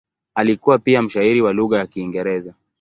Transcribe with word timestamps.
Alikuwa 0.35 0.79
pia 0.79 1.01
mshairi 1.01 1.41
wa 1.41 1.53
lugha 1.53 1.77
ya 1.77 1.87
Kiingereza. 1.87 2.53